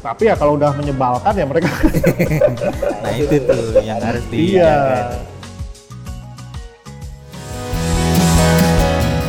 [0.00, 1.68] Tapi ya kalau udah menyebalkan ya mereka.
[3.04, 5.08] nah, itu tuh yang harus di iya.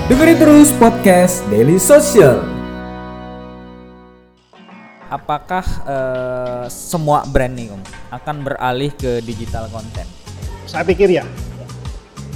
[0.06, 2.38] Dengerin terus podcast Daily Social.
[5.10, 7.82] Apakah eh, semua brand nih, Om,
[8.14, 10.06] akan beralih ke digital content?
[10.70, 11.26] Saya pikir ya,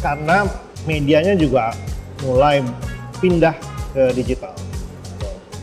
[0.01, 0.49] karena
[0.89, 1.69] medianya juga
[2.25, 2.65] mulai
[3.21, 3.53] pindah
[3.93, 4.57] ke digital.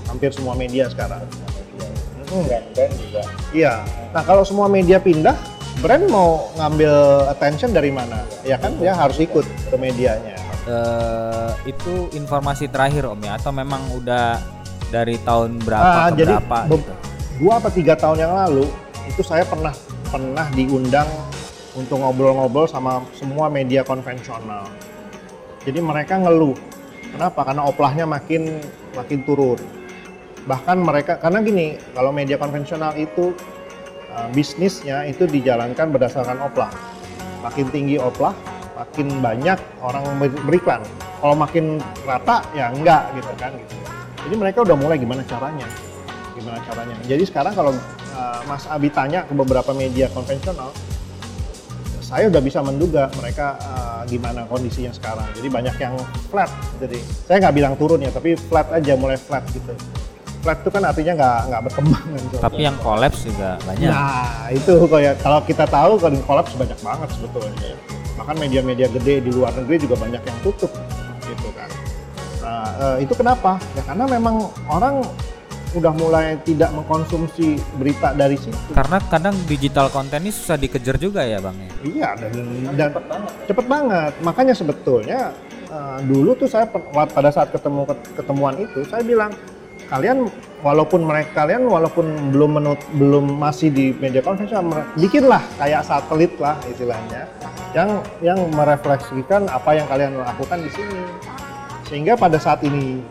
[0.07, 1.27] Hampir semua media sekarang.
[2.31, 2.47] Hmm.
[3.03, 3.23] juga.
[3.51, 3.83] Iya.
[4.15, 5.35] Nah kalau semua media pindah,
[5.83, 8.23] brand mau ngambil attention dari mana?
[8.47, 10.46] Ya kan dia harus ikut ke medianya.
[10.67, 14.43] Eh, itu informasi terakhir, Om ya, atau memang udah
[14.91, 16.59] dari tahun berapa Ah, ke jadi berapa?
[16.67, 16.93] be- gitu?
[17.39, 18.67] dua apa tiga tahun yang lalu
[19.07, 19.71] itu saya pernah
[20.11, 21.07] pernah diundang
[21.79, 24.67] untuk ngobrol-ngobrol sama semua media konvensional.
[25.63, 26.59] Jadi mereka ngeluh.
[27.15, 27.47] Kenapa?
[27.47, 28.59] Karena oplahnya makin
[28.99, 29.63] makin turun.
[30.51, 33.31] Bahkan mereka karena gini, kalau media konvensional itu
[34.11, 36.75] uh, bisnisnya itu dijalankan berdasarkan oplah.
[37.47, 38.35] Makin tinggi oplah,
[38.77, 40.81] makin banyak orang ber- beriklan.
[41.17, 43.75] Kalau makin rata ya enggak gitu kan gitu.
[44.29, 45.67] Jadi mereka udah mulai gimana caranya?
[46.37, 46.95] Gimana caranya?
[47.09, 47.73] Jadi sekarang kalau
[48.13, 50.71] uh, Mas Abi tanya ke beberapa media konvensional,
[52.05, 55.27] saya udah bisa menduga mereka uh, gimana kondisinya sekarang.
[55.35, 55.95] Jadi banyak yang
[56.29, 56.53] flat.
[56.79, 59.73] Jadi saya nggak bilang turun ya, tapi flat aja, mulai flat gitu.
[60.45, 62.23] Flat itu kan artinya nggak nggak berkembang kan.
[62.47, 63.89] Tapi yang collapse juga banyak.
[63.91, 67.75] Nah itu kayak kalau kita tahu kalau kolaps banyak banget sebetulnya.
[68.17, 70.73] Bahkan media-media gede di luar negeri juga banyak yang tutup
[71.25, 71.69] gitu kan.
[72.43, 73.61] Nah eh, itu kenapa?
[73.77, 75.05] Ya karena memang orang
[75.77, 78.73] udah mulai tidak mengkonsumsi berita dari situ.
[78.73, 81.71] Karena kadang digital content ini susah dikejar juga ya, Bang ya.
[81.85, 82.33] Iya dan,
[82.73, 82.89] dan
[83.45, 84.13] cepet banget.
[84.25, 85.37] Makanya sebetulnya
[85.69, 87.85] eh, dulu tuh saya pada saat ketemu
[88.17, 89.31] ketemuan itu saya bilang
[89.93, 90.27] kalian
[90.59, 96.33] walaupun mereka kalian walaupun belum menut, belum masih di media konvensional mere- bikinlah kayak satelit
[96.37, 97.29] lah istilahnya
[97.73, 97.91] yang
[98.21, 101.01] yang merefleksikan apa yang kalian lakukan di sini
[101.85, 103.05] sehingga pada saat ini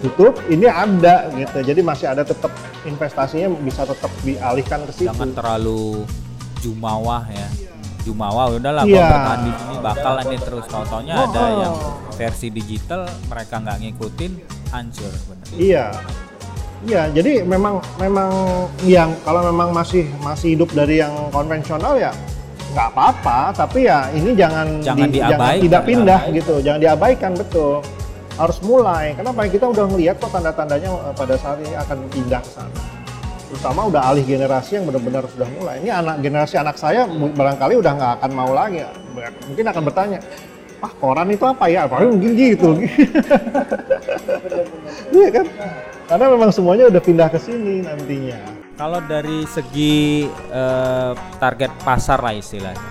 [0.00, 2.52] tutup ini ada gitu jadi masih ada tetap
[2.84, 6.04] investasinya bisa tetap dialihkan ke situ Jangan terlalu
[6.60, 7.48] jumawah ya.
[8.04, 8.92] Jumawah udahlah Iya.
[8.94, 11.48] gua bertahan di sini bakal ini terus tau-taunya ada Oh.
[11.56, 11.74] yang
[12.12, 14.32] versi digital mereka nggak ngikutin
[14.70, 15.46] hancur bener.
[15.56, 15.86] Iya.
[16.84, 18.30] Iya, jadi memang memang
[18.84, 22.12] yang kalau memang masih masih hidup dari yang konvensional ya
[22.74, 25.62] nggak apa-apa, tapi ya ini jangan Jangan diabaikan.
[25.62, 27.80] tidak pindah gitu, jangan diabaikan betul.
[28.34, 29.14] Harus mulai.
[29.14, 29.46] Kenapa?
[29.46, 32.74] Kita udah melihat kok tanda-tandanya eh, pada saat ini akan pindah ke sana.
[33.46, 35.78] Terutama udah alih generasi yang benar-benar sudah mulai.
[35.86, 38.82] Ini anak generasi anak saya barangkali udah nggak akan mau lagi.
[39.46, 40.18] Mungkin akan bertanya,
[40.84, 41.88] ah koran itu apa ya?
[41.88, 42.68] Paling mungkin gitu.
[45.14, 45.46] Iya kan?
[46.04, 48.36] Karena memang semuanya udah pindah ke sini nantinya.
[48.74, 52.90] Kalau dari segi eh, target pasar lah istilahnya,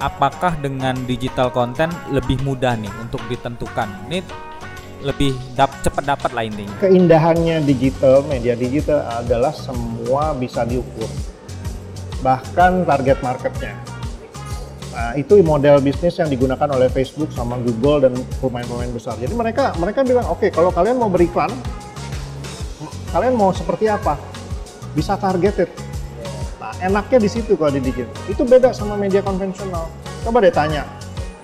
[0.00, 3.86] apakah dengan digital content lebih mudah nih untuk ditentukan?
[4.08, 4.24] Ini
[5.04, 6.74] lebih dap cepat dapat lah intinya.
[6.80, 11.06] Keindahannya digital, media digital adalah semua bisa diukur.
[12.24, 13.76] Bahkan target marketnya.
[14.94, 19.18] Nah, itu model bisnis yang digunakan oleh Facebook sama Google dan pemain-pemain besar.
[19.18, 21.50] Jadi mereka mereka bilang, oke kalau kalian mau beriklan,
[23.10, 24.14] kalian mau seperti apa?
[24.94, 25.66] Bisa targeted.
[26.62, 28.14] Nah, enaknya di situ kalau di digital.
[28.30, 29.90] Itu beda sama media konvensional.
[30.22, 30.86] Coba deh tanya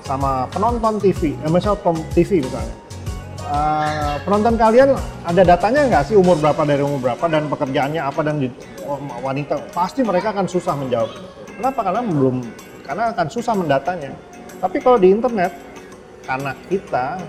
[0.06, 1.74] sama penonton TV, eh, misal
[2.14, 2.76] TV misalnya.
[3.50, 4.94] Eh, penonton kalian
[5.26, 8.46] ada datanya nggak sih umur berapa dari umur berapa dan pekerjaannya apa dan
[8.86, 11.10] oh, wanita pasti mereka akan susah menjawab.
[11.58, 11.82] Kenapa?
[11.82, 12.46] Karena belum
[12.90, 14.10] karena akan susah mendatanya.
[14.58, 15.54] Tapi kalau di internet
[16.26, 17.22] karena kita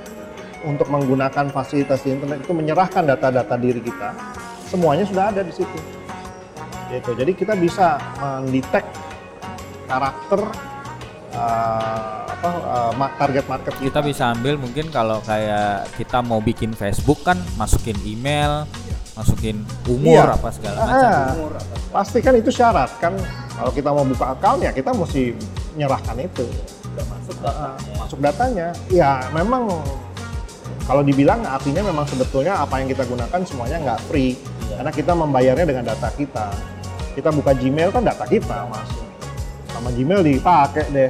[0.65, 4.09] untuk menggunakan fasilitas di internet itu menyerahkan data-data diri kita,
[4.65, 5.77] semuanya sudah ada di situ.
[6.89, 7.13] Gitu.
[7.13, 8.89] Jadi kita bisa mendetek
[9.85, 10.41] karakter
[11.29, 12.49] eh, apa
[12.97, 13.85] ma- target market kita.
[13.93, 18.65] Kita bisa ambil mungkin kalau kayak kita mau bikin Facebook kan masukin email,
[19.15, 20.27] masukin umur.
[20.27, 20.35] Iya.
[20.35, 20.95] apa segala macam.
[20.95, 21.31] Ah,
[21.91, 22.89] pasti kan itu syarat.
[22.97, 23.13] Kan
[23.57, 25.35] kalau kita mau buka account ya kita mesti
[25.75, 26.45] menyerahkan itu.
[26.95, 27.37] Masuk
[27.99, 28.71] masuk datanya.
[28.87, 29.67] Ya memang
[30.87, 34.39] kalau dibilang artinya memang sebetulnya apa yang kita gunakan semuanya nggak free.
[34.71, 36.47] Karena kita membayarnya dengan data kita.
[37.11, 39.11] Kita buka Gmail kan data kita masuk
[39.81, 41.09] sama Gmail dipakai deh.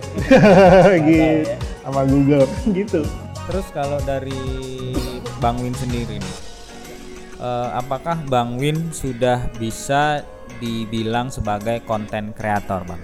[1.07, 1.51] Gitu.
[1.83, 2.47] Sama Google.
[2.77, 3.01] Gitu.
[3.49, 4.37] Terus kalau dari
[5.43, 6.35] Bang Win sendiri nih,
[7.41, 10.21] eh, apakah Bang Win sudah bisa
[10.61, 13.01] dibilang sebagai konten kreator, Bang?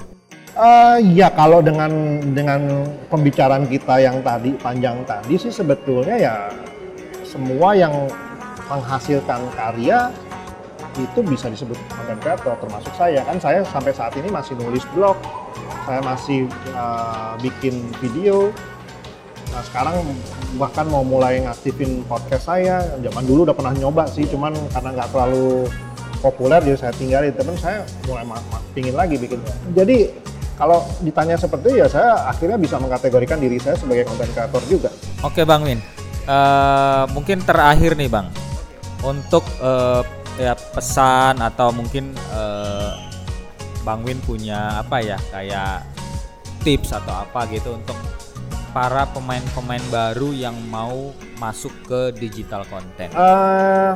[0.58, 6.36] Eh ya kalau dengan dengan pembicaraan kita yang tadi panjang tadi sih sebetulnya ya
[7.22, 7.94] semua yang
[8.66, 10.10] menghasilkan karya
[10.98, 15.14] itu bisa disebut content creator termasuk saya kan saya sampai saat ini masih nulis blog
[15.86, 18.50] saya masih eh, bikin video
[19.58, 20.06] nah sekarang
[20.62, 25.10] bahkan mau mulai ngaktifin podcast saya zaman dulu udah pernah nyoba sih cuman karena nggak
[25.10, 25.66] terlalu
[26.22, 28.22] populer jadi saya tinggalin temen saya mulai
[28.78, 29.42] pingin lagi bikin
[29.74, 30.14] jadi
[30.62, 34.94] kalau ditanya seperti ya saya akhirnya bisa mengkategorikan diri saya sebagai content creator juga
[35.26, 35.82] Oke, Bang Win.
[36.30, 38.30] Eh, mungkin terakhir nih, Bang.
[39.02, 40.02] Untuk eh,
[40.38, 42.92] ya pesan atau mungkin eh,
[43.82, 45.90] Bang Win punya apa ya kayak
[46.62, 47.98] tips atau apa gitu untuk
[48.72, 53.12] para pemain-pemain baru yang mau masuk ke digital content.
[53.14, 53.92] Eh,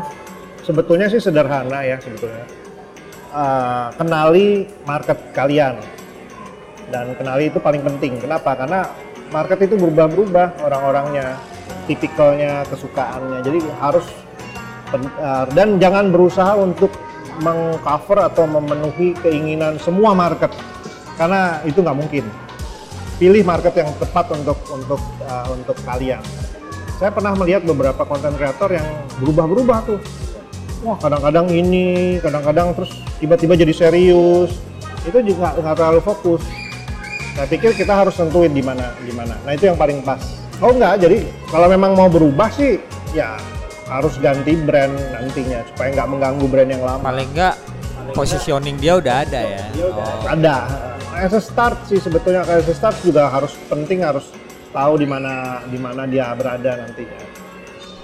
[0.64, 2.46] sebetulnya sih sederhana ya sebetulnya.
[3.32, 5.80] Eh, kenali market kalian
[6.92, 8.20] dan kenali itu paling penting.
[8.20, 8.56] Kenapa?
[8.56, 8.88] Karena
[9.32, 11.40] market itu berubah-berubah orang-orangnya,
[11.88, 13.40] tipikalnya, kesukaannya.
[13.44, 14.06] Jadi harus
[14.96, 16.92] eh, dan jangan berusaha untuk
[17.42, 20.52] mengcover atau memenuhi keinginan semua market
[21.16, 22.26] karena itu nggak mungkin.
[23.22, 26.26] Pilih market yang tepat untuk untuk eh, untuk kalian
[27.02, 28.86] saya pernah melihat beberapa konten kreator yang
[29.18, 29.98] berubah-berubah tuh.
[30.86, 34.62] Wah kadang-kadang ini, kadang-kadang terus tiba-tiba jadi serius.
[35.02, 36.46] Itu juga nggak terlalu fokus.
[37.34, 39.34] Saya pikir kita harus tentuin di mana, di mana.
[39.42, 40.22] Nah itu yang paling pas.
[40.62, 42.78] Oh enggak, jadi kalau memang mau berubah sih,
[43.18, 43.42] ya
[43.90, 47.02] harus ganti brand nantinya supaya nggak mengganggu brand yang lama.
[47.02, 47.58] Paling enggak
[48.14, 49.66] positioning dia udah ada ya.
[49.90, 50.30] Oh.
[50.30, 50.58] Ada.
[51.12, 54.32] As a start sih sebetulnya as a start juga harus penting harus
[54.72, 57.20] tahu di mana di mana dia berada nantinya.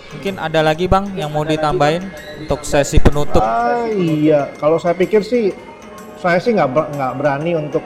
[0.08, 2.04] Mungkin ada lagi Bang yang mau ditambahin
[2.44, 3.44] untuk sesi penutup.
[3.44, 5.52] Ah, iya, kalau saya pikir sih
[6.20, 7.84] saya sih nggak nggak berani untuk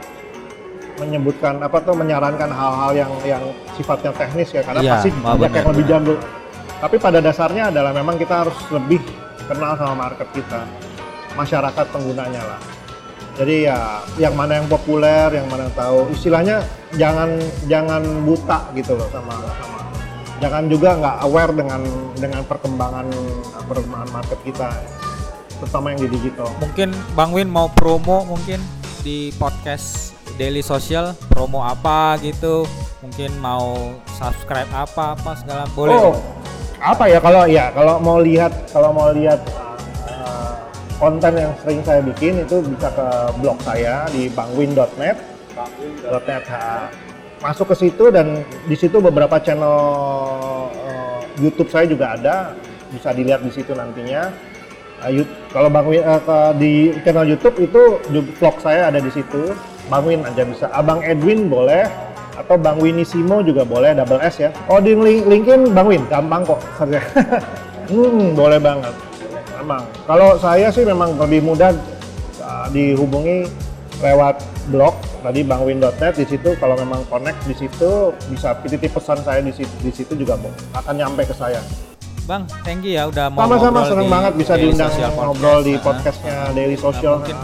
[1.02, 5.58] menyebutkan apa tuh menyarankan hal-hal yang yang sifatnya teknis ya karena Iya, pasti banyak benar,
[5.58, 6.16] yang lebih jago.
[6.82, 9.02] Tapi pada dasarnya adalah memang kita harus lebih
[9.50, 10.66] kenal sama market kita,
[11.38, 12.60] masyarakat penggunanya lah.
[13.42, 16.14] Jadi ya yang mana yang populer, yang mana yang tahu.
[16.14, 16.62] Istilahnya
[16.94, 19.82] jangan jangan buta gitu loh sama sama
[20.42, 21.82] jangan juga nggak aware dengan
[22.18, 23.06] dengan perkembangan
[23.70, 24.74] perkembangan market kita
[25.62, 28.58] terutama yang di digital Mungkin Bang Win mau promo mungkin
[29.06, 32.66] di podcast Daily Social promo apa gitu.
[33.02, 35.94] Mungkin mau subscribe apa apa segala boleh.
[35.98, 36.18] oh
[36.82, 39.38] apa ya kalau ya kalau mau lihat kalau mau lihat
[41.02, 43.08] konten yang sering saya bikin itu bisa ke
[43.42, 45.18] blog saya di bangwin.net
[46.30, 46.94] .net ha.
[47.42, 49.82] masuk ke situ dan di situ beberapa channel
[50.70, 52.54] uh, YouTube saya juga ada
[52.94, 54.30] bisa dilihat di situ nantinya
[55.10, 57.98] Yu- kalau Bang Win uh, ke- di channel YouTube itu
[58.38, 59.50] vlog saya ada di situ.
[59.90, 60.70] Bang Win aja bisa.
[60.70, 61.90] Abang Edwin boleh
[62.38, 64.54] atau Bang Winisimo juga boleh double S ya.
[64.70, 66.62] Oh di link linkin Bang Win gampang kok
[67.90, 68.94] hmm, boleh banget.
[69.62, 69.86] Emang.
[70.10, 71.70] Kalau saya sih memang lebih mudah
[72.42, 73.46] uh, dihubungi
[74.02, 74.42] lewat
[74.74, 79.54] blog tadi bangwin.net di situ kalau memang connect di situ bisa titip pesan saya di
[79.54, 81.62] situ, di situ juga Bang, akan nyampe ke saya.
[82.26, 85.74] Bang, thank you ya udah mau Sama-sama ngobrol seneng di banget bisa diundang ngobrol di
[85.78, 87.22] Nah, podcastnya Daily Social.
[87.22, 87.38] mungkin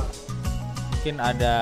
[0.89, 1.55] mungkin ada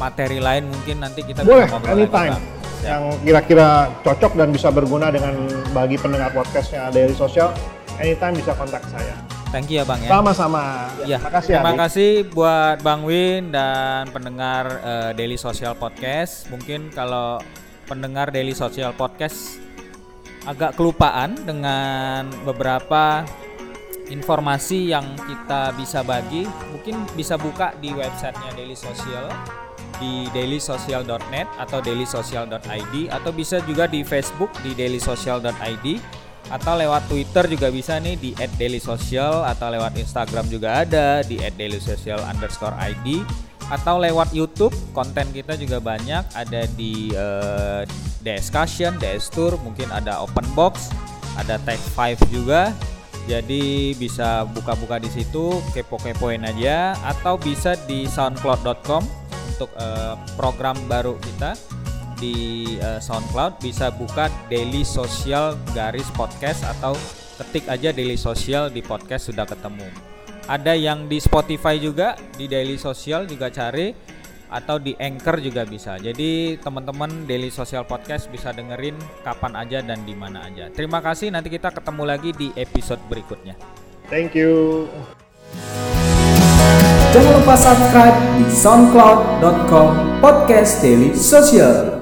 [0.00, 2.32] materi lain mungkin nanti kita Boleh, bisa ngobrol anytime.
[2.32, 2.56] lagi.
[2.78, 3.68] Yang kira-kira
[4.06, 5.34] cocok dan bisa berguna dengan
[5.74, 7.50] bagi pendengar podcastnya Daily Social,
[7.98, 9.14] anytime bisa kontak saya.
[9.48, 10.10] Thank you ya Bang ya.
[10.12, 10.92] Sama-sama.
[11.08, 11.80] Ya, Makasih terima Adi.
[11.80, 16.52] kasih buat Bang Win dan pendengar eh, Daily Social Podcast.
[16.52, 17.40] Mungkin kalau
[17.88, 19.56] pendengar Daily Social Podcast
[20.44, 23.24] agak kelupaan dengan beberapa
[24.08, 29.28] informasi yang kita bisa bagi, mungkin bisa buka di websitenya Daily Social
[29.98, 35.86] di dailysocial.net atau dailysocial.id atau bisa juga di Facebook di dailysocial.id
[36.48, 42.24] atau lewat Twitter juga bisa nih di @dailysocial atau lewat Instagram juga ada di @dailysocial
[42.24, 43.20] underscore ID
[43.68, 46.24] atau lewat YouTube konten kita juga banyak.
[46.32, 47.84] Ada di eh,
[48.24, 50.88] Discussion, DS Tour, mungkin ada Open Box,
[51.36, 52.72] ada Tech 5 juga.
[53.28, 56.96] Jadi bisa buka-buka di situ, kepo-kepoin aja.
[57.04, 59.04] Atau bisa di soundcloud.com
[59.52, 61.77] untuk eh, program baru kita
[62.18, 66.94] di eh, SoundCloud bisa buka Daily Social garis podcast atau
[67.38, 69.86] ketik aja Daily Social di podcast sudah ketemu.
[70.50, 73.94] Ada yang di Spotify juga di Daily Social juga cari
[74.48, 76.00] atau di Anchor juga bisa.
[76.00, 80.72] Jadi teman-teman Daily Social Podcast bisa dengerin kapan aja dan di mana aja.
[80.72, 83.54] Terima kasih nanti kita ketemu lagi di episode berikutnya.
[84.08, 84.88] Thank you.
[87.12, 91.97] Jangan lupa subscribe di soundcloud.com podcast daily social.